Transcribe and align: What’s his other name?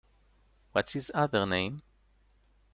What’s 0.71 0.93
his 0.93 1.11
other 1.13 1.45
name? 1.45 1.83